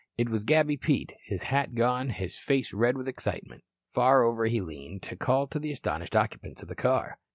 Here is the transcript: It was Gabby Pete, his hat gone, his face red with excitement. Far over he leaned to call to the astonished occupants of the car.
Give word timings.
It 0.17 0.29
was 0.29 0.43
Gabby 0.45 0.77
Pete, 0.77 1.13
his 1.27 1.43
hat 1.43 1.75
gone, 1.75 2.09
his 2.09 2.35
face 2.35 2.73
red 2.73 2.97
with 2.97 3.07
excitement. 3.07 3.63
Far 3.93 4.23
over 4.23 4.45
he 4.47 4.59
leaned 4.59 5.03
to 5.03 5.15
call 5.15 5.45
to 5.49 5.59
the 5.59 5.71
astonished 5.71 6.15
occupants 6.15 6.63
of 6.63 6.69
the 6.69 6.75
car. 6.75 7.19